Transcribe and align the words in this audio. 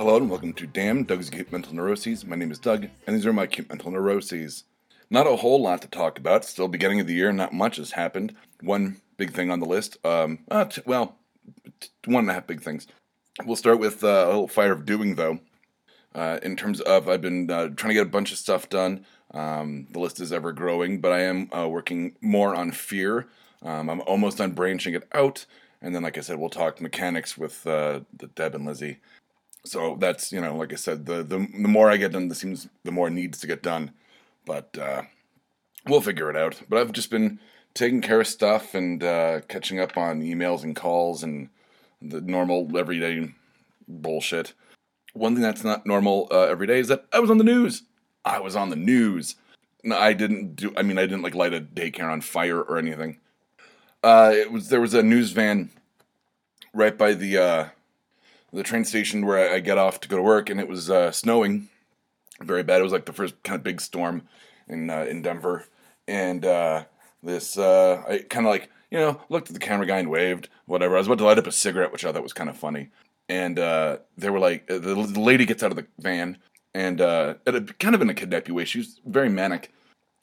Hello 0.00 0.16
and 0.16 0.30
welcome 0.30 0.54
to 0.54 0.66
Damn 0.66 1.04
Doug's 1.04 1.28
Acute 1.28 1.52
Mental 1.52 1.74
Neuroses. 1.74 2.24
My 2.24 2.34
name 2.34 2.50
is 2.50 2.58
Doug, 2.58 2.88
and 3.06 3.14
these 3.14 3.26
are 3.26 3.34
my 3.34 3.44
acute 3.44 3.68
mental 3.68 3.90
neuroses. 3.90 4.64
Not 5.10 5.26
a 5.26 5.36
whole 5.36 5.60
lot 5.60 5.82
to 5.82 5.88
talk 5.88 6.18
about. 6.18 6.46
Still 6.46 6.68
beginning 6.68 7.00
of 7.00 7.06
the 7.06 7.12
year, 7.12 7.32
not 7.32 7.52
much 7.52 7.76
has 7.76 7.90
happened. 7.90 8.34
One 8.62 9.02
big 9.18 9.34
thing 9.34 9.50
on 9.50 9.60
the 9.60 9.66
list. 9.66 9.98
Um, 10.02 10.38
uh, 10.50 10.64
t- 10.64 10.80
well, 10.86 11.18
t- 11.80 11.90
one 12.06 12.24
and 12.24 12.30
a 12.30 12.32
half 12.32 12.46
big 12.46 12.62
things. 12.62 12.86
We'll 13.44 13.56
start 13.56 13.78
with 13.78 14.02
uh, 14.02 14.24
a 14.24 14.28
little 14.28 14.48
fire 14.48 14.72
of 14.72 14.86
doing 14.86 15.16
though. 15.16 15.40
Uh, 16.14 16.38
in 16.42 16.56
terms 16.56 16.80
of, 16.80 17.06
I've 17.06 17.20
been 17.20 17.50
uh, 17.50 17.68
trying 17.68 17.90
to 17.90 17.94
get 17.94 18.06
a 18.06 18.10
bunch 18.10 18.32
of 18.32 18.38
stuff 18.38 18.70
done. 18.70 19.04
Um, 19.34 19.86
the 19.90 20.00
list 20.00 20.18
is 20.18 20.32
ever 20.32 20.52
growing, 20.52 21.02
but 21.02 21.12
I 21.12 21.24
am 21.24 21.50
uh, 21.52 21.68
working 21.68 22.16
more 22.22 22.54
on 22.54 22.72
fear. 22.72 23.28
Um, 23.60 23.90
I'm 23.90 24.00
almost 24.06 24.38
done 24.38 24.52
branching 24.52 24.94
it 24.94 25.06
out, 25.12 25.44
and 25.82 25.94
then, 25.94 26.04
like 26.04 26.16
I 26.16 26.22
said, 26.22 26.38
we'll 26.38 26.48
talk 26.48 26.80
mechanics 26.80 27.36
with 27.36 27.66
uh, 27.66 28.00
the 28.16 28.28
Deb 28.28 28.54
and 28.54 28.64
Lizzie. 28.64 29.00
So 29.64 29.96
that's 29.98 30.32
you 30.32 30.40
know, 30.40 30.56
like 30.56 30.72
I 30.72 30.76
said, 30.76 31.06
the 31.06 31.22
the, 31.22 31.38
the 31.38 31.68
more 31.68 31.90
I 31.90 31.96
get 31.96 32.12
done, 32.12 32.28
the 32.28 32.34
seems 32.34 32.68
the 32.84 32.92
more 32.92 33.10
needs 33.10 33.38
to 33.40 33.46
get 33.46 33.62
done. 33.62 33.92
But 34.46 34.76
uh, 34.78 35.02
we'll 35.86 36.00
figure 36.00 36.30
it 36.30 36.36
out. 36.36 36.60
But 36.68 36.78
I've 36.78 36.92
just 36.92 37.10
been 37.10 37.38
taking 37.74 38.00
care 38.00 38.20
of 38.20 38.26
stuff 38.26 38.74
and 38.74 39.02
uh, 39.02 39.40
catching 39.48 39.80
up 39.80 39.96
on 39.96 40.22
emails 40.22 40.64
and 40.64 40.74
calls 40.74 41.22
and 41.22 41.48
the 42.02 42.20
normal 42.20 42.76
everyday 42.76 43.32
bullshit. 43.86 44.54
One 45.12 45.34
thing 45.34 45.42
that's 45.42 45.64
not 45.64 45.86
normal 45.86 46.28
uh, 46.30 46.46
every 46.46 46.66
day 46.66 46.78
is 46.78 46.88
that 46.88 47.04
I 47.12 47.20
was 47.20 47.30
on 47.30 47.38
the 47.38 47.44
news. 47.44 47.82
I 48.24 48.38
was 48.38 48.56
on 48.56 48.70
the 48.70 48.76
news. 48.76 49.36
No, 49.82 49.96
I 49.96 50.12
didn't 50.12 50.56
do. 50.56 50.72
I 50.76 50.82
mean, 50.82 50.98
I 50.98 51.02
didn't 51.02 51.22
like 51.22 51.34
light 51.34 51.54
a 51.54 51.60
daycare 51.60 52.10
on 52.10 52.20
fire 52.20 52.60
or 52.60 52.78
anything. 52.78 53.18
Uh, 54.02 54.32
it 54.34 54.50
was 54.50 54.68
there 54.68 54.80
was 54.80 54.94
a 54.94 55.02
news 55.02 55.32
van 55.32 55.70
right 56.72 56.96
by 56.96 57.14
the 57.14 57.38
uh, 57.38 57.68
the 58.52 58.62
train 58.62 58.84
station 58.84 59.26
where 59.26 59.52
I, 59.52 59.60
get 59.60 59.78
off 59.78 60.00
to 60.00 60.08
go 60.08 60.16
to 60.16 60.22
work, 60.22 60.50
and 60.50 60.58
it 60.58 60.68
was 60.68 60.90
uh, 60.90 61.12
snowing 61.12 61.68
very 62.40 62.62
bad. 62.62 62.80
It 62.80 62.84
was 62.84 62.92
like 62.92 63.06
the 63.06 63.12
first 63.12 63.40
kind 63.42 63.56
of 63.56 63.62
big 63.62 63.80
storm 63.80 64.22
in 64.68 64.90
uh, 64.90 65.06
in 65.08 65.22
Denver, 65.22 65.66
and 66.08 66.44
uh, 66.44 66.84
this 67.22 67.58
uh, 67.58 68.02
I 68.08 68.18
kind 68.18 68.46
of 68.46 68.50
like 68.50 68.70
you 68.90 68.98
know 68.98 69.20
looked 69.28 69.48
at 69.48 69.54
the 69.54 69.60
camera 69.60 69.86
guy 69.86 69.98
and 69.98 70.10
waved 70.10 70.48
whatever. 70.66 70.94
I 70.94 70.98
was 70.98 71.06
about 71.06 71.18
to 71.18 71.24
light 71.24 71.38
up 71.38 71.46
a 71.46 71.52
cigarette, 71.52 71.92
which 71.92 72.04
I 72.04 72.12
thought 72.12 72.22
was 72.22 72.32
kind 72.32 72.50
of 72.50 72.56
funny, 72.56 72.88
and 73.28 73.58
uh, 73.58 73.98
they 74.16 74.30
were 74.30 74.38
like 74.40 74.66
the, 74.66 74.78
the 74.78 75.20
lady 75.20 75.46
gets 75.46 75.62
out 75.62 75.70
of 75.70 75.76
the 75.76 75.86
van 75.98 76.38
and 76.74 77.00
uh, 77.00 77.34
at 77.46 77.54
a, 77.54 77.60
kind 77.60 77.94
of 77.94 78.02
in 78.02 78.10
a 78.10 78.14
kidnappy 78.14 78.52
way. 78.52 78.64
She 78.64 78.78
was 78.78 79.00
very 79.04 79.28
manic, 79.28 79.72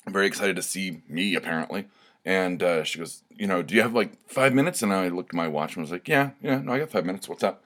very 0.07 0.27
excited 0.27 0.55
to 0.55 0.61
see 0.61 1.01
me 1.07 1.35
apparently. 1.35 1.87
And 2.25 2.61
uh, 2.61 2.83
she 2.83 2.99
goes, 2.99 3.23
you 3.29 3.47
know, 3.47 3.61
do 3.61 3.73
you 3.73 3.81
have 3.81 3.93
like 3.93 4.11
five 4.27 4.53
minutes? 4.53 4.81
And 4.81 4.91
I 4.91 5.07
looked 5.07 5.29
at 5.29 5.35
my 5.35 5.47
watch 5.47 5.75
and 5.75 5.83
was 5.83 5.91
like, 5.91 6.07
yeah, 6.07 6.31
yeah, 6.41 6.59
no, 6.59 6.73
I 6.73 6.79
got 6.79 6.89
five 6.89 7.05
minutes. 7.05 7.29
What's 7.29 7.43
up? 7.43 7.63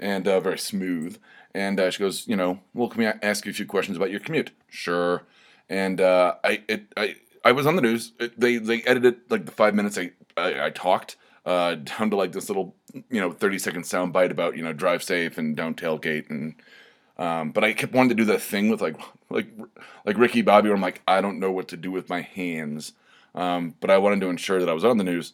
And 0.00 0.28
uh, 0.28 0.40
very 0.40 0.58
smooth. 0.58 1.18
And 1.54 1.80
uh, 1.80 1.90
she 1.90 1.98
goes, 1.98 2.26
you 2.28 2.36
know, 2.36 2.60
well, 2.74 2.88
can 2.88 3.00
we 3.00 3.06
ask 3.06 3.44
you 3.44 3.50
a 3.50 3.54
few 3.54 3.66
questions 3.66 3.96
about 3.96 4.10
your 4.10 4.20
commute? 4.20 4.52
Sure. 4.68 5.24
And 5.68 6.00
uh, 6.00 6.36
I, 6.44 6.62
it, 6.68 6.92
I, 6.96 7.16
I 7.44 7.52
was 7.52 7.66
on 7.66 7.76
the 7.76 7.82
news. 7.82 8.12
It, 8.20 8.38
they, 8.38 8.56
they 8.56 8.82
edited 8.82 9.16
like 9.28 9.46
the 9.46 9.52
five 9.52 9.74
minutes 9.74 9.98
I, 9.98 10.12
I, 10.36 10.66
I 10.66 10.70
talked 10.70 11.16
uh, 11.44 11.74
down 11.76 12.10
to 12.10 12.16
like 12.16 12.32
this 12.32 12.48
little, 12.48 12.74
you 13.10 13.20
know, 13.20 13.32
thirty 13.32 13.58
second 13.58 13.84
sound 13.84 14.12
bite 14.12 14.30
about 14.30 14.56
you 14.56 14.62
know 14.62 14.72
drive 14.72 15.02
safe 15.02 15.38
and 15.38 15.56
don't 15.56 15.80
tailgate 15.80 16.30
and. 16.30 16.54
Um, 17.20 17.50
but 17.50 17.64
I 17.64 17.72
kept 17.72 17.94
wanting 17.94 18.10
to 18.10 18.14
do 18.14 18.26
that 18.26 18.40
thing 18.40 18.68
with 18.68 18.80
like 18.80 18.96
like 19.28 19.48
like 20.04 20.16
Ricky 20.16 20.42
Bobby, 20.42 20.68
where 20.68 20.76
I'm 20.76 20.82
like, 20.82 21.02
I 21.08 21.20
don't 21.20 21.40
know 21.40 21.50
what 21.50 21.66
to 21.68 21.76
do 21.76 21.90
with 21.90 22.08
my 22.08 22.20
hands. 22.20 22.92
Um, 23.34 23.74
but 23.80 23.90
I 23.90 23.98
wanted 23.98 24.20
to 24.20 24.28
ensure 24.28 24.60
that 24.60 24.68
I 24.68 24.72
was 24.72 24.84
on 24.84 24.98
the 24.98 25.04
news. 25.04 25.32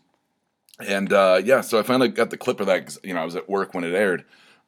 And 0.80 1.12
uh, 1.12 1.42
yeah, 1.44 1.60
so 1.60 1.78
I 1.78 1.82
finally 1.82 2.08
got 2.08 2.30
the 2.30 2.38
clip 2.38 2.60
of 2.60 2.66
that. 2.68 2.86
Cause, 2.86 2.98
you 3.04 3.12
know, 3.12 3.20
I 3.20 3.24
was 3.24 3.36
at 3.36 3.48
work 3.48 3.74
when 3.74 3.84
it 3.84 3.94
aired. 3.94 4.24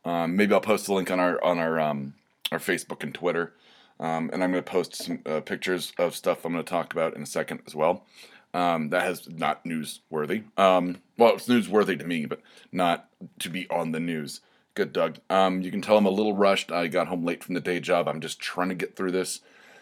Um, 0.06 0.36
maybe 0.36 0.54
I'll 0.54 0.60
post 0.60 0.86
the 0.86 0.94
link 0.94 1.10
on 1.10 1.18
our 1.18 1.42
on 1.44 1.58
our 1.58 1.80
um, 1.80 2.14
our 2.52 2.58
Facebook 2.58 3.02
and 3.02 3.12
Twitter. 3.12 3.52
Um, 3.98 4.30
and 4.32 4.44
I'm 4.44 4.52
going 4.52 4.62
to 4.62 4.70
post 4.70 4.94
some 4.94 5.20
uh, 5.26 5.40
pictures 5.40 5.92
of 5.98 6.14
stuff 6.14 6.44
I'm 6.44 6.52
going 6.52 6.64
to 6.64 6.70
talk 6.70 6.92
about 6.92 7.16
in 7.16 7.22
a 7.22 7.26
second 7.26 7.62
as 7.66 7.74
well. 7.74 8.04
Um, 8.52 8.90
that 8.90 9.02
has 9.02 9.28
not 9.28 9.64
newsworthy. 9.64 10.44
Um, 10.58 10.98
well, 11.16 11.34
it's 11.34 11.48
newsworthy 11.48 11.98
to 11.98 12.04
me, 12.04 12.26
but 12.26 12.40
not 12.70 13.08
to 13.40 13.48
be 13.48 13.68
on 13.68 13.92
the 13.92 14.00
news. 14.00 14.42
Good, 14.74 14.92
Doug. 14.92 15.18
Um, 15.30 15.62
you 15.62 15.70
can 15.70 15.80
tell 15.80 15.96
I'm 15.96 16.06
a 16.06 16.10
little 16.10 16.36
rushed. 16.36 16.70
I 16.70 16.86
got 16.88 17.08
home 17.08 17.24
late 17.24 17.42
from 17.42 17.54
the 17.54 17.60
day 17.60 17.80
job. 17.80 18.06
I'm 18.06 18.20
just 18.20 18.38
trying 18.38 18.68
to 18.68 18.74
get 18.74 18.96
through 18.96 19.12
this. 19.12 19.40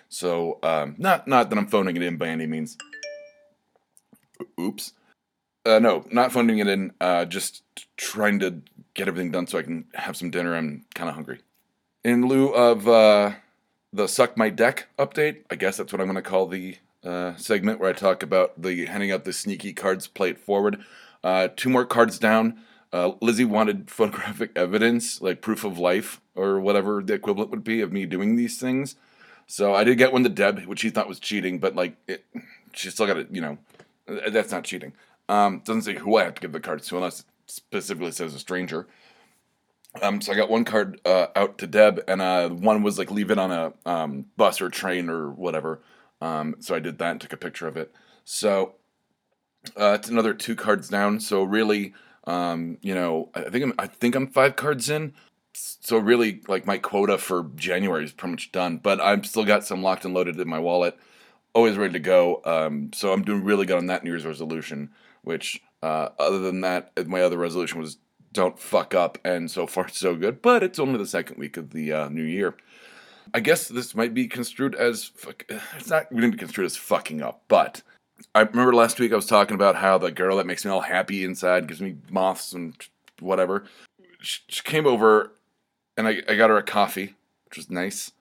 So, 0.09 0.59
not 0.63 1.27
not 1.27 1.51
that 1.51 1.59
I'm 1.59 1.67
phoning 1.67 1.97
it 1.97 2.03
in 2.03 2.17
by 2.17 2.29
any 2.29 2.47
means. 2.47 2.79
Oops. 4.61 4.93
Uh, 5.67 5.79
no, 5.79 6.05
not 6.11 6.33
funding 6.33 6.59
it 6.59 6.67
in. 6.67 6.93
Uh, 7.01 7.25
just 7.25 7.63
trying 7.97 8.39
to 8.41 8.61
get 8.93 9.09
everything 9.09 9.31
done 9.31 9.47
so 9.47 9.59
I 9.59 9.63
can 9.63 9.87
have 9.95 10.17
some 10.17 10.31
dinner. 10.31 10.55
I'm 10.55 10.85
kind 10.95 11.09
of 11.09 11.15
hungry. 11.15 11.41
In 12.05 12.27
lieu 12.27 12.49
of 12.49 12.87
uh, 12.87 13.33
the 13.93 14.07
suck 14.07 14.37
my 14.37 14.51
deck 14.51 14.89
update, 14.99 15.45
I 15.51 15.55
guess 15.57 15.77
that's 15.77 15.93
what 15.93 16.01
I'm 16.01 16.07
going 16.07 16.17
to 16.17 16.23
call 16.23 16.47
the 16.47 16.77
uh, 17.03 17.35
segment 17.37 17.81
where 17.81 17.91
I 17.91 17.95
talk 17.95 18.23
about 18.23 18.61
the 18.61 18.87
handing 18.87 19.11
out 19.11 19.25
the 19.25 19.33
sneaky 19.33 19.73
cards 19.73 20.07
plate 20.07 20.39
forward. 20.39 20.85
Uh, 21.23 21.49
two 21.55 21.71
more 21.71 21.87
cards 21.87 22.19
down. 22.19 22.61
Uh, 22.93 23.13
Lizzie 23.21 23.45
wanted 23.45 23.91
photographic 23.91 24.53
evidence, 24.57 25.21
like 25.21 25.41
proof 25.41 25.65
of 25.65 25.79
life 25.79 26.21
or 26.35 26.61
whatever 26.61 27.03
the 27.03 27.15
equivalent 27.15 27.51
would 27.51 27.65
be 27.65 27.81
of 27.81 27.93
me 27.93 28.05
doing 28.07 28.37
these 28.37 28.59
things. 28.59 28.97
So 29.47 29.75
I 29.75 29.85
did 29.85 29.99
get 29.99 30.13
one 30.13 30.23
to 30.25 30.29
Deb, 30.29 30.65
which 30.67 30.81
she 30.81 30.91
thought 30.91 31.09
was 31.09 31.19
cheating, 31.19 31.59
but 31.59 31.75
like 31.75 31.97
it, 32.07 32.25
she 32.73 32.91
still 32.91 33.07
got 33.07 33.19
it. 33.19 33.29
You 33.31 33.41
know, 33.41 33.59
that's 34.07 34.53
not 34.53 34.65
cheating. 34.65 34.93
Um, 35.29 35.63
doesn't 35.65 35.83
say 35.83 35.95
who 35.95 36.17
I 36.17 36.25
have 36.25 36.35
to 36.35 36.41
give 36.41 36.53
the 36.53 36.61
cards 36.61 36.87
to 36.89 36.97
unless 36.97 37.21
it 37.21 37.27
specifically 37.47 38.13
says 38.13 38.35
a 38.35 38.39
stranger. 38.39 38.87
Um, 40.03 40.21
so 40.21 40.33
I 40.33 40.37
got 40.37 40.51
one 40.51 40.65
card 40.65 41.01
uh, 41.05 41.29
out 41.37 41.59
to 41.59 41.67
Deb, 41.67 42.03
and 42.09 42.21
uh, 42.21 42.49
one 42.49 42.83
was 42.83 42.99
like 42.99 43.11
leave 43.11 43.31
it 43.31 43.39
on 43.39 43.53
a 43.53 43.73
um, 43.87 44.27
bus 44.37 44.61
or 44.61 44.69
train 44.69 45.09
or 45.09 45.31
whatever. 45.31 45.81
Um, 46.21 46.57
so 46.59 46.75
I 46.75 46.81
did 46.81 46.99
that 46.99 47.13
and 47.13 47.21
took 47.21 47.33
a 47.33 47.39
picture 47.39 47.69
of 47.69 47.77
it. 47.77 47.95
So 48.25 48.75
uh, 49.79 49.97
it's 49.99 50.09
another 50.09 50.35
two 50.35 50.57
cards 50.57 50.89
down. 50.89 51.21
So 51.21 51.43
really, 51.43 51.95
um, 52.27 52.79
you 52.81 52.95
know, 52.95 53.31
I 53.35 53.43
think 53.43 53.65
I'm 53.65 53.75
I 53.79 53.87
think 53.87 54.15
I'm 54.15 54.27
five 54.27 54.57
cards 54.57 54.91
in. 54.91 55.15
So 55.53 55.99
really, 55.99 56.41
like 56.49 56.67
my 56.67 56.79
quota 56.79 57.17
for 57.19 57.51
January 57.55 58.05
is 58.05 58.13
pretty 58.13 58.33
much 58.33 58.53
done. 58.53 58.79
But 58.79 59.01
I've 59.01 59.27
still 59.27 59.45
got 59.45 59.65
some 59.65 59.83
locked 59.83 60.05
and 60.05 60.13
loaded 60.13 60.41
in 60.41 60.49
my 60.49 60.59
wallet, 60.59 60.99
always 61.55 61.77
ready 61.77 61.93
to 61.93 62.01
go. 62.01 62.43
Um, 62.45 62.91
so 62.93 63.13
I'm 63.13 63.23
doing 63.23 63.45
really 63.45 63.67
good 63.67 63.79
on 63.79 63.87
that 63.87 64.03
New 64.03 64.11
Year's 64.11 64.27
resolution. 64.27 64.91
Which, 65.25 65.61
uh, 65.83 66.11
other 66.19 66.39
than 66.39 66.61
that, 66.61 66.93
my 67.09 67.23
other 67.23 67.39
resolution 67.39 67.81
was 67.81 67.99
don't 68.33 68.59
fuck 68.59 68.95
up, 68.95 69.19
and 69.25 69.51
so 69.51 69.67
far 69.67 69.89
so 69.89 70.15
good. 70.15 70.43
But 70.43 70.63
it's 70.63 70.79
only 70.79 70.99
the 70.99 71.07
second 71.07 71.39
week 71.39 71.57
of 71.57 71.71
the 71.71 71.93
uh, 71.93 72.09
new 72.09 72.23
year. 72.23 72.55
I 73.33 73.41
guess 73.41 73.69
this 73.69 73.95
might 73.95 74.13
be 74.13 74.29
construed 74.29 74.75
as 74.75 75.05
fuck. 75.05 75.45
It's 75.77 75.89
not 75.89 76.11
going 76.11 76.23
to 76.23 76.31
be 76.33 76.39
construed 76.39 76.67
as 76.67 76.77
fucking 76.77 77.23
up, 77.23 77.43
but 77.49 77.83
I 78.35 78.41
remember 78.41 78.75
last 78.75 79.01
week 79.01 79.13
I 79.13 79.17
was 79.17 79.27
talking 79.27 79.55
about 79.55 79.77
how 79.77 79.99
the 79.99 80.13
girl 80.13 80.37
that 80.37 80.47
makes 80.47 80.65
me 80.65 80.71
all 80.71 80.83
happy 80.83 81.25
inside 81.25 81.67
gives 81.67 81.81
me 81.81 81.97
moths 82.11 82.53
and 82.53 82.75
whatever. 83.21 83.65
She, 84.21 84.41
she 84.49 84.63
came 84.63 84.87
over, 84.87 85.33
and 85.97 86.07
I, 86.07 86.23
I 86.29 86.35
got 86.35 86.51
her 86.51 86.57
a 86.57 86.63
coffee, 86.63 87.15
which 87.47 87.57
was 87.57 87.71
nice. 87.71 88.13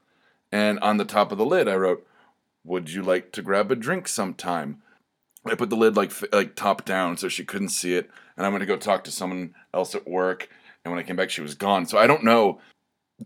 And 0.51 0.79
on 0.79 0.97
the 0.97 1.05
top 1.05 1.31
of 1.31 1.37
the 1.37 1.45
lid, 1.45 1.67
I 1.67 1.75
wrote, 1.75 2.05
"Would 2.63 2.91
you 2.91 3.01
like 3.01 3.31
to 3.33 3.41
grab 3.41 3.71
a 3.71 3.75
drink 3.75 4.07
sometime?" 4.07 4.81
I 5.45 5.55
put 5.55 5.69
the 5.69 5.75
lid 5.75 5.95
like 5.97 6.11
like 6.33 6.55
top 6.55 6.85
down 6.85 7.17
so 7.17 7.27
she 7.27 7.43
couldn't 7.43 7.69
see 7.69 7.95
it, 7.95 8.09
and 8.37 8.45
I'm 8.45 8.51
gonna 8.51 8.65
go 8.65 8.77
talk 8.77 9.03
to 9.05 9.11
someone 9.11 9.53
else 9.73 9.95
at 9.95 10.07
work. 10.07 10.49
And 10.83 10.91
when 10.91 10.99
I 10.99 11.05
came 11.05 11.15
back, 11.15 11.29
she 11.29 11.41
was 11.41 11.55
gone. 11.55 11.85
So 11.85 11.97
I 11.97 12.07
don't 12.07 12.23
know. 12.23 12.59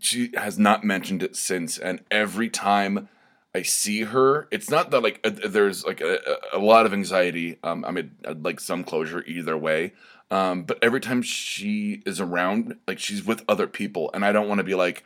She 0.00 0.30
has 0.34 0.58
not 0.58 0.84
mentioned 0.84 1.22
it 1.22 1.36
since, 1.36 1.78
and 1.78 2.00
every 2.10 2.48
time 2.50 3.08
I 3.54 3.62
see 3.62 4.02
her, 4.02 4.46
it's 4.50 4.70
not 4.70 4.90
that 4.90 5.02
like 5.02 5.20
uh, 5.24 5.30
there's 5.48 5.84
like 5.84 6.00
a, 6.00 6.18
a 6.52 6.58
lot 6.58 6.86
of 6.86 6.92
anxiety. 6.92 7.58
Um, 7.62 7.84
I 7.84 7.90
mean, 7.90 8.12
I'd 8.26 8.44
like 8.44 8.60
some 8.60 8.84
closure 8.84 9.24
either 9.26 9.56
way. 9.56 9.92
Um, 10.30 10.64
but 10.64 10.78
every 10.82 11.00
time 11.00 11.22
she 11.22 12.02
is 12.04 12.20
around, 12.20 12.76
like 12.86 12.98
she's 12.98 13.24
with 13.24 13.44
other 13.48 13.66
people, 13.66 14.10
and 14.12 14.24
I 14.24 14.32
don't 14.32 14.48
want 14.48 14.58
to 14.58 14.64
be 14.64 14.74
like, 14.74 15.04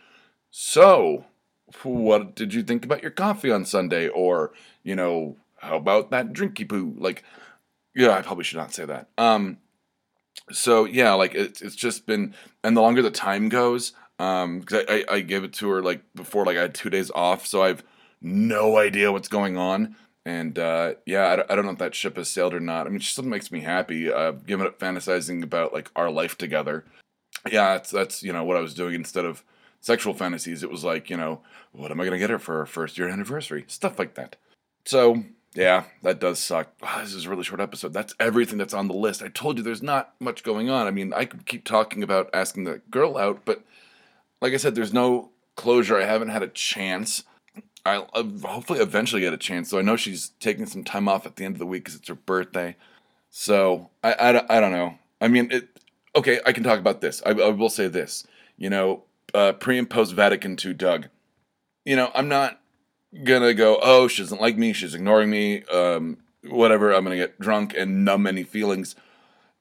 so 0.50 1.26
what 1.84 2.34
did 2.34 2.52
you 2.52 2.62
think 2.62 2.84
about 2.84 3.02
your 3.02 3.10
coffee 3.10 3.50
on 3.50 3.64
Sunday? 3.64 4.08
Or, 4.08 4.52
you 4.82 4.96
know, 4.96 5.36
how 5.62 5.76
about 5.76 6.10
that 6.10 6.32
drinky 6.32 6.68
poo? 6.68 6.94
Like, 6.98 7.22
yeah, 7.94 8.10
I 8.10 8.22
probably 8.22 8.44
should 8.44 8.58
not 8.58 8.74
say 8.74 8.84
that. 8.84 9.08
Um, 9.16 9.58
so 10.50 10.84
yeah, 10.84 11.12
like 11.14 11.34
it's 11.34 11.62
it's 11.62 11.76
just 11.76 12.06
been, 12.06 12.34
and 12.64 12.76
the 12.76 12.80
longer 12.80 13.02
the 13.02 13.10
time 13.10 13.48
goes, 13.48 13.92
um, 14.18 14.60
because 14.60 14.84
I, 14.88 14.94
I 14.94 15.04
I 15.14 15.20
gave 15.20 15.44
it 15.44 15.52
to 15.54 15.70
her 15.70 15.82
like 15.82 16.02
before, 16.14 16.44
like 16.44 16.56
I 16.56 16.62
had 16.62 16.74
two 16.74 16.90
days 16.90 17.10
off, 17.14 17.46
so 17.46 17.62
I've 17.62 17.84
no 18.20 18.76
idea 18.76 19.12
what's 19.12 19.28
going 19.28 19.56
on. 19.56 19.96
And 20.24 20.58
uh, 20.58 20.94
yeah, 21.06 21.44
I, 21.48 21.52
I 21.52 21.56
don't 21.56 21.64
know 21.64 21.72
if 21.72 21.78
that 21.78 21.94
ship 21.94 22.16
has 22.16 22.28
sailed 22.28 22.54
or 22.54 22.60
not. 22.60 22.86
I 22.86 22.90
mean, 22.90 23.00
she 23.00 23.12
still 23.12 23.24
makes 23.24 23.50
me 23.50 23.60
happy. 23.60 24.12
I've 24.12 24.46
given 24.46 24.66
up 24.66 24.78
fantasizing 24.78 25.42
about 25.42 25.72
like 25.72 25.90
our 25.96 26.10
life 26.10 26.38
together. 26.38 26.84
Yeah, 27.50 27.74
that's 27.74 27.90
that's 27.90 28.22
you 28.22 28.32
know 28.32 28.44
what 28.44 28.56
I 28.56 28.60
was 28.60 28.74
doing 28.74 28.94
instead 28.94 29.24
of 29.24 29.44
sexual 29.80 30.14
fantasies. 30.14 30.62
It 30.62 30.70
was 30.70 30.84
like 30.84 31.10
you 31.10 31.16
know 31.16 31.40
what 31.72 31.90
am 31.90 32.00
I 32.00 32.04
gonna 32.04 32.18
get 32.18 32.30
her 32.30 32.38
for 32.38 32.58
her 32.58 32.66
first 32.66 32.98
year 32.98 33.08
anniversary? 33.08 33.64
Stuff 33.68 33.98
like 33.98 34.14
that. 34.14 34.36
So 34.84 35.24
yeah, 35.54 35.84
that 36.02 36.20
does 36.20 36.38
suck. 36.38 36.68
Oh, 36.82 37.00
this 37.02 37.14
is 37.14 37.26
a 37.26 37.30
really 37.30 37.44
short 37.44 37.60
episode. 37.60 37.92
That's 37.92 38.14
everything 38.18 38.58
that's 38.58 38.74
on 38.74 38.88
the 38.88 38.94
list. 38.94 39.22
I 39.22 39.28
told 39.28 39.58
you 39.58 39.64
there's 39.64 39.82
not 39.82 40.14
much 40.20 40.42
going 40.42 40.70
on. 40.70 40.86
I 40.86 40.90
mean, 40.90 41.12
I 41.12 41.24
could 41.24 41.46
keep 41.46 41.64
talking 41.64 42.02
about 42.02 42.30
asking 42.32 42.64
the 42.64 42.80
girl 42.90 43.18
out, 43.18 43.44
but 43.44 43.62
like 44.40 44.52
I 44.52 44.56
said, 44.56 44.74
there's 44.74 44.92
no 44.92 45.30
closure. 45.56 45.96
I 45.96 46.04
haven't 46.04 46.30
had 46.30 46.42
a 46.42 46.48
chance. 46.48 47.24
I'll 47.84 48.08
hopefully 48.44 48.80
eventually 48.80 49.22
get 49.22 49.32
a 49.32 49.38
chance. 49.38 49.68
So 49.68 49.78
I 49.78 49.82
know 49.82 49.96
she's 49.96 50.30
taking 50.40 50.66
some 50.66 50.84
time 50.84 51.08
off 51.08 51.26
at 51.26 51.36
the 51.36 51.44
end 51.44 51.56
of 51.56 51.58
the 51.58 51.66
week 51.66 51.84
because 51.84 51.98
it's 51.98 52.08
her 52.08 52.14
birthday. 52.14 52.76
So 53.30 53.90
I, 54.04 54.12
I, 54.12 54.56
I 54.56 54.60
don't 54.60 54.72
know. 54.72 54.98
I 55.20 55.28
mean, 55.28 55.50
it. 55.50 55.68
Okay, 56.14 56.40
I 56.44 56.52
can 56.52 56.62
talk 56.62 56.78
about 56.78 57.00
this. 57.00 57.22
I, 57.24 57.30
I 57.30 57.48
will 57.48 57.70
say 57.70 57.88
this. 57.88 58.26
You 58.56 58.70
know, 58.70 59.04
uh, 59.34 59.52
pre 59.52 59.78
and 59.78 59.88
post 59.88 60.12
Vatican 60.12 60.56
II, 60.62 60.74
Doug. 60.74 61.08
You 61.84 61.96
know, 61.96 62.10
I'm 62.14 62.28
not 62.28 62.60
gonna 63.24 63.54
go. 63.54 63.78
Oh, 63.82 64.08
she 64.08 64.22
doesn't 64.22 64.40
like 64.40 64.56
me. 64.56 64.72
She's 64.72 64.94
ignoring 64.94 65.30
me. 65.30 65.64
Um, 65.64 66.18
whatever. 66.48 66.92
I'm 66.92 67.04
gonna 67.04 67.16
get 67.16 67.38
drunk 67.38 67.74
and 67.76 68.04
numb 68.04 68.26
any 68.26 68.42
feelings. 68.42 68.94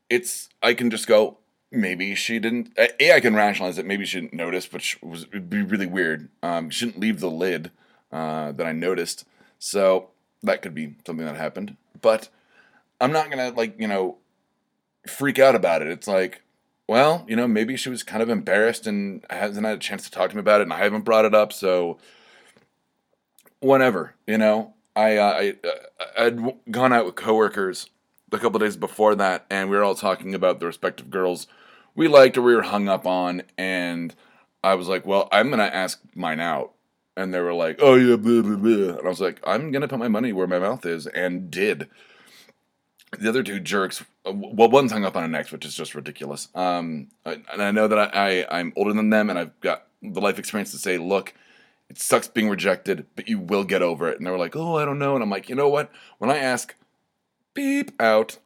It's. 0.10 0.50
I 0.62 0.74
can 0.74 0.90
just 0.90 1.08
go. 1.08 1.38
Maybe 1.72 2.16
she 2.16 2.40
didn't. 2.40 2.74
A, 2.78 3.16
I 3.16 3.20
can 3.20 3.36
rationalize 3.36 3.78
it. 3.78 3.86
Maybe 3.86 4.06
she 4.06 4.20
didn't 4.20 4.34
notice, 4.34 4.72
which 4.72 5.02
was 5.02 5.24
it'd 5.24 5.50
be 5.50 5.62
really 5.62 5.86
weird. 5.86 6.30
Um, 6.44 6.70
she 6.70 6.86
didn't 6.86 7.00
leave 7.00 7.20
the 7.20 7.30
lid 7.32 7.72
uh, 8.12 8.52
that 8.52 8.66
I 8.66 8.74
noticed. 8.74 9.26
So 9.60 10.10
that 10.44 10.62
could 10.62 10.74
be 10.74 10.96
something 11.06 11.26
that 11.26 11.38
happened. 11.38 11.78
But 12.02 12.30
I'm 13.00 13.12
not 13.12 13.30
gonna 13.30 13.52
like 13.52 13.80
you 13.80 13.88
know 13.88 14.18
freak 15.08 15.40
out 15.40 15.56
about 15.56 15.82
it. 15.82 15.88
It's 15.88 16.08
like, 16.08 16.42
well, 16.88 17.26
you 17.28 17.36
know, 17.36 17.48
maybe 17.48 17.78
she 17.78 17.90
was 17.90 18.04
kind 18.04 18.22
of 18.22 18.30
embarrassed 18.30 18.86
and 18.86 19.26
hasn't 19.30 19.66
had 19.66 19.76
a 19.76 19.80
chance 19.80 20.04
to 20.04 20.12
talk 20.12 20.30
to 20.30 20.36
me 20.36 20.42
about 20.42 20.62
it, 20.62 20.64
and 20.64 20.74
I 20.74 20.80
haven't 20.80 21.06
brought 21.06 21.26
it 21.26 21.34
up, 21.34 21.54
so 21.54 21.98
whatever. 23.62 24.16
You 24.28 24.38
know, 24.38 24.74
I 24.96 25.18
uh, 25.18 25.32
I 25.32 25.56
uh, 25.64 26.26
I'd 26.26 26.72
gone 26.72 26.92
out 26.92 27.06
with 27.06 27.16
coworkers 27.16 27.90
a 28.32 28.38
couple 28.38 28.60
days 28.60 28.76
before 28.76 29.16
that, 29.16 29.46
and 29.50 29.70
we 29.70 29.78
were 29.78 29.84
all 29.84 29.96
talking 29.96 30.36
about 30.36 30.60
the 30.60 30.66
respective 30.66 31.10
girls 31.10 31.48
we 31.96 32.08
liked 32.08 32.38
or 32.38 32.42
we 32.42 32.56
were 32.56 32.62
hung 32.62 32.88
up 32.90 33.06
on, 33.06 33.44
and 33.58 34.14
I 34.64 34.76
was 34.76 34.88
like, 34.88 35.06
well, 35.06 35.30
I'm 35.32 35.50
gonna 35.50 35.64
ask 35.64 36.02
mine 36.16 36.40
out 36.40 36.74
and 37.16 37.34
they 37.34 37.40
were 37.40 37.54
like, 37.54 37.80
"Oh 37.82 37.96
yeah," 37.96 38.16
blah, 38.16 38.42
blah, 38.42 38.56
blah. 38.56 38.98
and 38.98 39.06
I 39.06 39.10
was 39.10 39.22
like, 39.22 39.40
"I'm 39.46 39.72
gonna 39.72 39.88
put 39.88 40.00
my 40.00 40.08
money 40.08 40.34
where 40.34 40.48
my 40.48 40.60
mouth 40.60 40.86
is," 40.86 41.08
and 41.08 41.52
did. 41.52 41.88
The 43.20 43.28
other 43.28 43.44
two 43.44 43.60
jerks, 43.60 44.06
uh, 44.26 44.32
well, 44.34 44.70
one's 44.70 44.94
hung 44.94 45.04
up 45.04 45.18
on 45.18 45.24
an 45.24 45.36
ex, 45.36 45.52
which 45.52 45.66
is 45.66 45.76
just 45.76 45.96
ridiculous. 45.96 46.48
Um, 46.56 47.10
and 47.26 47.44
I 47.62 47.72
know 47.72 47.88
that 47.90 48.00
I, 48.00 48.42
I 48.42 48.60
I'm 48.60 48.74
older 48.76 48.94
than 48.94 49.10
them, 49.10 49.30
and 49.30 49.38
I've 49.38 49.60
got 49.60 49.88
the 50.02 50.22
life 50.22 50.40
experience 50.40 50.72
to 50.72 50.78
say, 50.78 50.98
look, 50.98 51.34
it 51.92 52.00
sucks 52.00 52.30
being 52.30 52.48
rejected, 52.48 53.06
but 53.18 53.28
you 53.28 53.38
will 53.38 53.66
get 53.66 53.82
over 53.82 54.08
it. 54.08 54.18
And 54.18 54.26
they 54.26 54.32
were 54.32 54.38
like, 54.38 54.56
"Oh, 54.56 54.78
I 54.78 54.86
don't 54.86 54.98
know," 54.98 55.14
and 55.14 55.22
I'm 55.22 55.30
like, 55.30 55.50
you 55.50 55.56
know 55.56 55.68
what? 55.68 55.92
When 56.20 56.32
I 56.32 56.38
ask, 56.38 56.74
beep 57.54 57.92
out, 58.02 58.38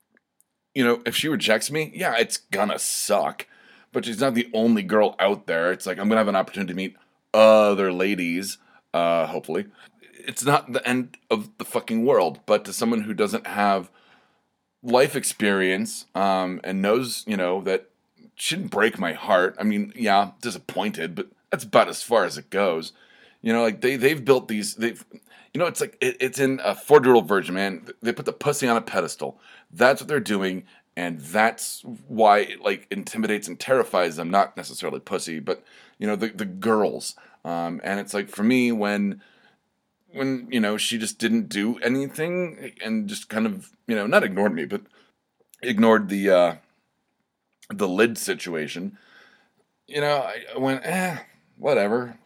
you 0.74 0.84
know, 0.84 1.04
if 1.06 1.16
she 1.16 1.28
rejects 1.28 1.70
me, 1.70 1.92
yeah, 1.94 2.16
it's 2.18 2.38
gonna 2.38 2.80
suck. 2.80 3.46
But 3.92 4.04
she's 4.04 4.20
not 4.20 4.34
the 4.34 4.50
only 4.52 4.82
girl 4.82 5.16
out 5.20 5.46
there. 5.46 5.72
It's 5.72 5.86
like 5.86 6.00
I'm 6.00 6.10
gonna 6.10 6.22
have 6.22 6.28
an 6.28 6.36
opportunity 6.36 6.74
to 6.74 6.76
meet 6.76 6.96
other 7.36 7.94
ladies, 7.94 8.58
uh, 8.96 9.28
hopefully. 9.28 9.68
It's 10.28 10.44
not 10.44 10.74
the 10.74 10.86
end 10.88 11.18
of 11.30 11.56
the 11.60 11.66
fucking 11.66 12.04
world, 12.04 12.40
but 12.48 12.66
to 12.66 12.74
someone 12.74 13.02
who 13.02 13.14
doesn't 13.14 13.46
have 13.46 13.92
life 14.82 15.16
experience 15.16 16.08
um, 16.16 16.62
and 16.64 16.82
knows, 16.82 17.24
you 17.28 17.38
know, 17.38 17.62
that 17.62 17.92
shouldn't 18.34 18.72
break 18.72 18.98
my 18.98 19.14
heart. 19.14 19.56
I 19.60 19.64
mean, 19.64 19.94
yeah, 19.96 20.32
disappointed, 20.42 21.14
but 21.14 21.28
that's 21.52 21.64
about 21.64 21.90
as 21.90 22.02
far 22.02 22.26
as 22.26 22.40
it 22.40 22.50
goes. 22.50 22.92
You 23.46 23.54
know, 23.54 23.62
like 23.62 23.82
they 23.82 23.96
they've 23.96 24.26
built 24.26 24.48
these 24.48 24.74
they've 24.74 25.06
you 25.54 25.60
know, 25.60 25.68
it's 25.68 25.80
like 25.80 25.98
it, 26.02 26.18
it's 26.20 26.40
in 26.40 26.60
a 26.64 26.74
four-year-old 26.74 27.28
version, 27.28 27.54
man. 27.54 27.88
They 28.02 28.12
put 28.12 28.26
the 28.26 28.34
pussy 28.34 28.68
on 28.68 28.76
a 28.76 28.82
pedestal. 28.82 29.40
That's 29.72 30.02
what 30.02 30.08
they're 30.08 30.20
doing, 30.20 30.64
and 30.98 31.20
that's 31.20 31.84
why 32.08 32.40
it 32.40 32.62
like 32.62 32.88
intimidates 32.90 33.48
and 33.48 33.60
terrifies 33.60 34.16
them. 34.16 34.32
Not 34.32 34.58
necessarily 34.58 35.00
pussy, 35.00 35.40
but 35.40 35.64
you 36.00 36.08
know 36.08 36.16
the 36.16 36.30
the 36.30 36.46
girls. 36.46 37.14
Um, 37.46 37.82
and 37.84 38.00
it's 38.00 38.16
like 38.16 38.30
for 38.30 38.42
me 38.42 38.72
when 38.72 39.22
when 40.12 40.48
you 40.50 40.60
know 40.60 40.76
she 40.76 40.98
just 40.98 41.20
didn't 41.20 41.48
do 41.48 41.78
anything 41.84 42.72
and 42.84 43.08
just 43.08 43.30
kind 43.30 43.46
of 43.46 43.70
you 43.86 43.96
know 43.96 44.08
not 44.08 44.24
ignored 44.24 44.56
me, 44.56 44.66
but 44.66 44.82
ignored 45.62 46.10
the 46.10 46.32
uh, 46.32 46.56
the 47.70 47.88
lid 47.88 48.18
situation. 48.18 48.98
You 49.86 50.02
know, 50.02 50.28
I 50.56 50.58
went 50.58 50.82
eh, 50.84 51.20
whatever. 51.58 52.18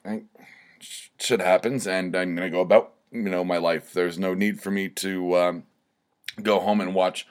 Shit 0.81 1.39
happens, 1.41 1.87
and 1.87 2.15
I'm 2.15 2.35
gonna 2.35 2.49
go 2.49 2.61
about 2.61 2.93
you 3.11 3.21
know 3.23 3.43
my 3.43 3.57
life. 3.57 3.93
There's 3.93 4.19
no 4.19 4.33
need 4.33 4.61
for 4.61 4.71
me 4.71 4.89
to 4.89 5.37
um, 5.37 5.63
go 6.41 6.59
home 6.59 6.81
and 6.81 6.93
watch 6.93 7.27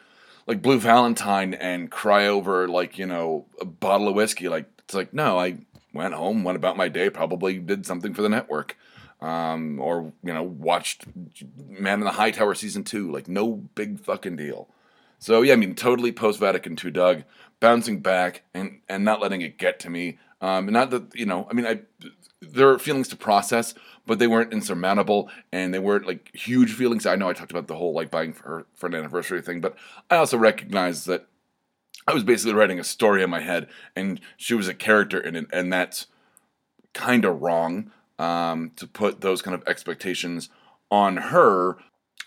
like 0.46 0.62
Blue 0.62 0.80
Valentine 0.80 1.54
and 1.54 1.90
cry 1.90 2.26
over 2.26 2.66
like 2.68 2.98
you 2.98 3.06
know 3.06 3.46
a 3.60 3.64
bottle 3.64 4.08
of 4.08 4.14
whiskey. 4.14 4.48
Like 4.48 4.66
it's 4.80 4.94
like 4.94 5.12
no, 5.12 5.38
I 5.38 5.58
went 5.92 6.14
home, 6.14 6.44
went 6.44 6.56
about 6.56 6.76
my 6.76 6.88
day, 6.88 7.10
probably 7.10 7.58
did 7.58 7.86
something 7.86 8.14
for 8.14 8.22
the 8.22 8.28
network, 8.28 8.76
um, 9.20 9.78
or 9.78 10.12
you 10.22 10.32
know 10.32 10.42
watched 10.42 11.04
Man 11.68 12.00
in 12.00 12.04
the 12.04 12.12
High 12.12 12.30
Tower 12.30 12.54
season 12.54 12.84
two. 12.84 13.12
Like 13.12 13.28
no 13.28 13.52
big 13.52 14.00
fucking 14.00 14.36
deal. 14.36 14.68
So 15.18 15.42
yeah, 15.42 15.52
I 15.52 15.56
mean 15.56 15.74
totally 15.74 16.12
post 16.12 16.40
Vatican 16.40 16.76
II, 16.82 16.92
Doug, 16.92 17.24
bouncing 17.60 18.00
back 18.00 18.42
and 18.54 18.80
and 18.88 19.04
not 19.04 19.20
letting 19.20 19.42
it 19.42 19.58
get 19.58 19.78
to 19.80 19.90
me. 19.90 20.18
Um, 20.40 20.66
not 20.66 20.90
that 20.90 21.14
you 21.14 21.26
know, 21.26 21.46
I 21.50 21.54
mean 21.54 21.66
I 21.66 21.80
there 22.40 22.70
are 22.70 22.78
feelings 22.78 23.08
to 23.08 23.16
process, 23.16 23.74
but 24.06 24.18
they 24.18 24.26
weren't 24.26 24.52
insurmountable 24.52 25.28
and 25.52 25.74
they 25.74 25.78
weren't 25.78 26.06
like 26.06 26.34
huge 26.34 26.72
feelings. 26.72 27.06
I 27.06 27.16
know 27.16 27.28
I 27.28 27.32
talked 27.32 27.50
about 27.50 27.66
the 27.66 27.74
whole 27.74 27.92
like 27.92 28.10
buying 28.10 28.32
for 28.32 28.48
her 28.48 28.66
for 28.74 28.86
an 28.86 28.94
anniversary 28.94 29.42
thing, 29.42 29.60
but 29.60 29.76
I 30.10 30.16
also 30.16 30.38
recognize 30.38 31.04
that 31.06 31.26
I 32.06 32.14
was 32.14 32.24
basically 32.24 32.54
writing 32.54 32.78
a 32.78 32.84
story 32.84 33.22
in 33.22 33.30
my 33.30 33.40
head 33.40 33.68
and 33.96 34.20
she 34.36 34.54
was 34.54 34.68
a 34.68 34.74
character 34.74 35.20
in 35.20 35.36
it, 35.36 35.46
and 35.52 35.72
that's 35.72 36.06
kind 36.94 37.24
of 37.24 37.42
wrong 37.42 37.90
um, 38.18 38.72
to 38.76 38.86
put 38.86 39.20
those 39.20 39.42
kind 39.42 39.54
of 39.54 39.66
expectations 39.66 40.48
on 40.90 41.16
her 41.16 41.76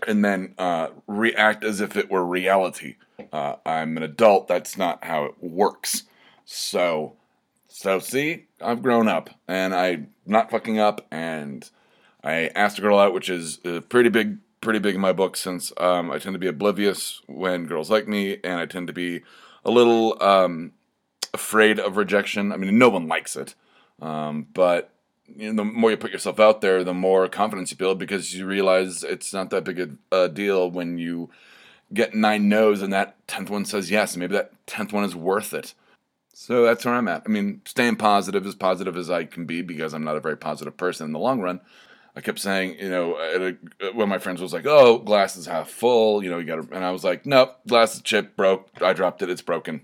and 0.08 0.24
then 0.24 0.54
uh, 0.58 0.90
react 1.08 1.64
as 1.64 1.82
if 1.82 1.96
it 1.96 2.10
were 2.10 2.26
reality. 2.26 2.96
Uh, 3.32 3.56
I'm 3.66 3.98
an 3.98 4.04
adult. 4.04 4.48
That's 4.48 4.78
not 4.78 5.04
how 5.04 5.26
it 5.26 5.36
works. 5.42 6.04
So 6.46 7.16
so 7.72 8.00
see, 8.00 8.48
I've 8.60 8.84
grown 8.84 9.08
up 9.08 9.30
and 9.48 9.74
I'm 9.74 10.12
not 10.26 10.52
fucking 10.52 10.78
up. 10.78 11.08
And 11.10 11.68
I 12.24 12.52
asked 12.56 12.78
a 12.78 12.82
girl 12.82 13.00
out, 13.00 13.14
which 13.14 13.30
is 13.30 13.60
uh, 13.66 13.82
pretty 13.88 14.10
big, 14.10 14.38
pretty 14.60 14.80
big 14.80 14.96
in 14.96 15.02
my 15.02 15.14
book 15.14 15.36
since 15.36 15.72
um, 15.78 16.12
I 16.12 16.20
tend 16.20 16.34
to 16.34 16.40
be 16.40 16.48
oblivious 16.48 17.22
when 17.28 17.66
girls 17.66 17.90
like 17.90 18.08
me, 18.08 18.38
and 18.44 18.60
I 18.60 18.66
tend 18.66 18.88
to 18.88 18.94
be 18.94 19.22
a 19.66 19.72
little 19.72 20.22
um, 20.22 20.74
afraid 21.34 21.80
of 21.80 21.98
rejection. 21.98 22.52
I 22.52 22.58
mean, 22.58 22.78
no 22.78 22.90
one 22.90 23.08
likes 23.08 23.36
it, 23.36 23.56
um, 24.02 24.48
but 24.54 24.92
you 25.36 25.52
know, 25.52 25.64
the 25.64 25.72
more 25.72 25.90
you 25.92 25.98
put 25.98 26.12
yourself 26.12 26.40
out 26.40 26.62
there, 26.62 26.84
the 26.84 26.94
more 26.94 27.28
confidence 27.28 27.72
you 27.72 27.78
build 27.78 27.98
because 27.98 28.36
you 28.36 28.46
realize 28.46 29.04
it's 29.04 29.34
not 29.34 29.50
that 29.50 29.64
big 29.64 29.98
a, 30.12 30.16
a 30.16 30.30
deal 30.30 30.70
when 30.70 30.98
you 30.98 31.30
get 31.94 32.14
nine 32.14 32.50
no's 32.50 32.82
and 32.82 32.94
that 32.94 33.16
tenth 33.28 33.50
one 33.50 33.66
says 33.66 33.90
yes. 33.90 34.16
Maybe 34.18 34.36
that 34.36 34.52
tenth 34.68 34.94
one 34.94 35.04
is 35.04 35.16
worth 35.16 35.54
it. 35.54 35.74
So 36.34 36.64
that's 36.64 36.86
where 36.86 36.96
I'm 36.96 37.08
at. 37.08 37.24
I 37.26 37.30
mean, 37.30 37.62
staying 37.66 37.98
positive, 37.98 38.46
as 38.46 38.56
positive 38.56 38.98
as 38.98 39.10
I 39.10 39.26
can 39.26 39.46
be, 39.46 39.62
because 39.62 39.94
I'm 39.94 40.04
not 40.04 40.16
a 40.18 40.22
very 40.22 40.38
positive 40.38 40.78
person 40.78 41.06
in 41.06 41.12
the 41.12 41.20
long 41.20 41.42
run. 41.42 41.62
I 42.16 42.22
kept 42.22 42.40
saying, 42.40 42.78
you 42.80 42.90
know, 42.90 43.18
one 43.94 44.10
my 44.10 44.18
friends 44.18 44.42
was 44.42 44.54
like, 44.54 44.66
"Oh, 44.66 44.98
glass 44.98 45.38
is 45.38 45.46
half 45.46 45.70
full," 45.70 46.24
you 46.24 46.30
know, 46.30 46.40
you 46.40 46.46
got 46.46 46.68
to, 46.68 46.76
and 46.76 46.84
I 46.84 46.92
was 46.92 47.04
like, 47.04 47.26
"Nope, 47.26 47.56
glass 47.68 47.96
is 47.96 48.02
chipped, 48.02 48.36
broke. 48.36 48.70
I 48.82 48.94
dropped 48.94 49.22
it. 49.22 49.30
It's 49.30 49.42
broken." 49.42 49.82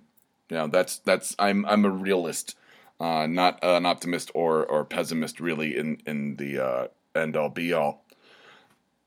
You 0.50 0.58
know, 0.58 0.68
that's 0.68 0.98
that's 1.00 1.36
I'm 1.40 1.66
I'm 1.66 1.86
a 1.86 1.90
realist, 1.90 2.56
uh, 3.00 3.28
not 3.28 3.60
an 3.64 3.86
optimist 3.86 4.32
or 4.34 4.66
or 4.66 4.84
pessimist, 4.84 5.40
really, 5.40 5.78
in 5.78 6.02
in 6.06 6.36
the 6.36 6.60
uh, 6.60 6.88
end 7.16 7.38
all 7.38 7.50
be 7.50 7.72
all. 7.72 8.04